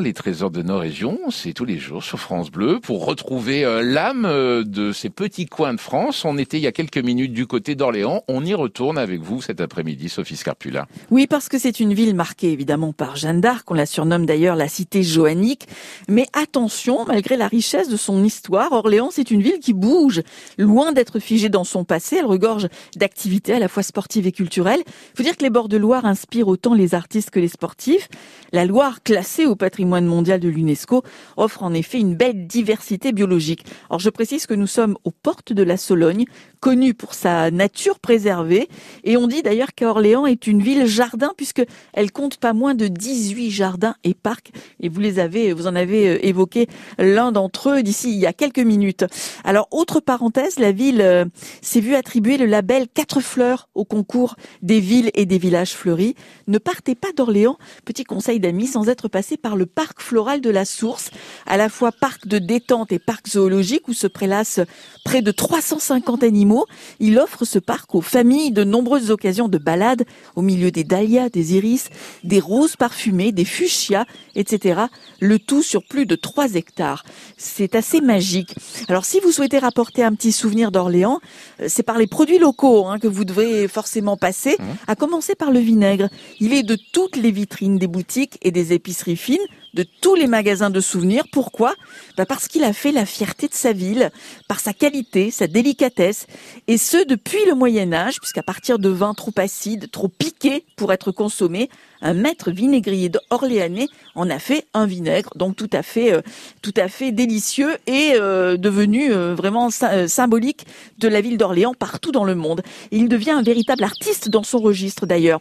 [0.00, 3.82] les trésors de nos régions, c'est tous les jours sur France Bleu pour retrouver euh,
[3.82, 6.24] l'âme euh, de ces petits coins de France.
[6.24, 8.22] On était il y a quelques minutes du côté d'Orléans.
[8.28, 10.86] On y retourne avec vous cet après-midi, Sophie Scarpula.
[11.10, 13.70] Oui, parce que c'est une ville marquée évidemment par Jeanne d'Arc.
[13.70, 15.68] On la surnomme d'ailleurs la cité joannique.
[16.08, 20.22] Mais attention, malgré la richesse de son histoire, Orléans, c'est une ville qui bouge.
[20.56, 24.82] Loin d'être figée dans son passé, elle regorge d'activités à la fois sportives et culturelles.
[24.86, 28.08] Il faut dire que les bords de Loire inspirent autant les artistes que les sportifs.
[28.52, 31.02] La Loire, classée au patrimoine mondial de l'UNESCO,
[31.36, 33.64] offre en effet une belle diversité biologique.
[33.88, 36.24] Alors je précise que nous sommes aux portes de la Sologne,
[36.60, 38.68] connue pour sa nature préservée,
[39.04, 42.86] et on dit d'ailleurs qu'Orléans est une ville jardin puisque elle compte pas moins de
[42.86, 47.70] 18 jardins et parcs, et vous les avez, vous en avez euh, évoqué l'un d'entre
[47.70, 49.04] eux d'ici il y a quelques minutes.
[49.44, 51.24] Alors autre parenthèse, la ville euh,
[51.62, 56.14] s'est vue attribuer le label 4 fleurs au concours des villes et des villages fleuris.
[56.46, 60.50] Ne partez pas d'Orléans, petit conseil d'amis, sans être passé par le parc floral de
[60.50, 61.10] la Source,
[61.46, 64.60] à la fois parc de détente et parc zoologique où se prélassent
[65.04, 66.66] près de 350 animaux.
[66.98, 70.04] Il offre ce parc aux familles de nombreuses occasions de balade
[70.36, 71.88] au milieu des dahlias, des iris,
[72.24, 74.82] des roses parfumées, des fuchsias, etc.
[75.20, 77.04] Le tout sur plus de 3 hectares.
[77.38, 78.54] C'est assez magique.
[78.88, 81.20] Alors si vous souhaitez rapporter un petit souvenir d'Orléans,
[81.60, 84.64] euh, c'est par les produits locaux hein, que vous devrez forcément passer, Mmh.
[84.88, 86.08] à commencer par le vinaigre.
[86.40, 89.38] Il est de toutes les vitrines des boutiques et des épiceries fines,
[89.74, 91.24] de tous les magasins de souvenirs.
[91.32, 91.74] Pourquoi?
[92.16, 94.10] Bah Parce qu'il a fait la fierté de sa ville,
[94.48, 96.26] par sa qualité, sa délicatesse,
[96.66, 100.92] et ce depuis le Moyen Âge, puisqu'à partir de vins trop acides, trop piqués pour
[100.92, 101.70] être consommés,
[102.02, 106.22] un maître vinaigrier orléanais en a fait un vinaigre, donc tout à fait, euh,
[106.62, 110.66] tout à fait délicieux et euh, devenu euh, vraiment euh, symbolique
[110.98, 112.62] de la ville d'Orléans partout dans le monde.
[112.90, 115.40] Il devient un véritable artiste dans son registre d'ailleurs.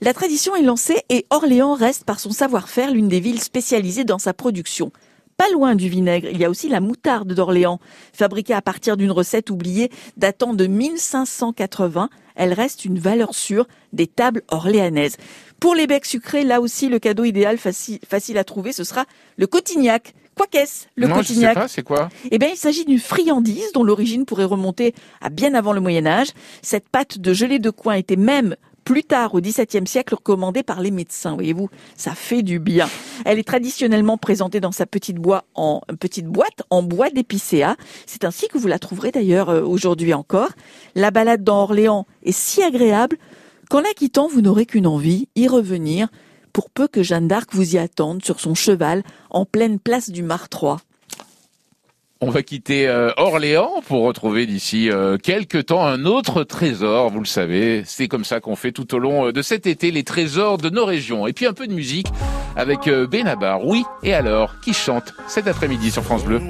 [0.00, 4.18] La tradition est lancée et Orléans reste par son savoir-faire l'une des villes spécialisées dans
[4.18, 4.92] sa production.
[5.42, 7.80] Pas loin du vinaigre, il y a aussi la moutarde d'Orléans,
[8.12, 12.10] fabriquée à partir d'une recette oubliée datant de 1580.
[12.36, 15.16] Elle reste une valeur sûre des tables orléanaises.
[15.58, 19.04] Pour les becs sucrés, là aussi, le cadeau idéal facile, facile à trouver, ce sera
[19.36, 20.14] le cotignac.
[20.36, 22.08] Quoi qu'est-ce, le non, je sais cotignac pas, c'est quoi?
[22.30, 26.06] Eh bien, il s'agit d'une friandise dont l'origine pourrait remonter à bien avant le Moyen
[26.06, 26.28] Âge.
[26.62, 30.80] Cette pâte de gelée de coin était même plus tard, au XVIIe siècle, recommandée par
[30.80, 31.34] les médecins.
[31.34, 32.88] Voyez-vous, ça fait du bien.
[33.24, 35.80] Elle est traditionnellement présentée dans sa petite, boîte en,
[36.24, 37.76] boîte en bois d'épicéa.
[38.06, 40.50] C'est ainsi que vous la trouverez d'ailleurs euh, aujourd'hui encore.
[40.94, 43.16] La balade dans Orléans est si agréable
[43.70, 46.08] qu'en la quittant, vous n'aurez qu'une envie, y revenir,
[46.52, 50.22] pour peu que Jeanne d'Arc vous y attende sur son cheval en pleine place du
[50.22, 50.78] Martroi.
[52.24, 57.10] On va quitter euh, Orléans pour retrouver d'ici euh, quelques temps un autre trésor.
[57.10, 59.90] Vous le savez, c'est comme ça qu'on fait tout au long euh, de cet été
[59.90, 61.26] les trésors de nos régions.
[61.26, 62.06] Et puis un peu de musique
[62.54, 63.66] avec Benabar.
[63.66, 66.40] Oui, et alors, qui chante cet après-midi sur France Bleu?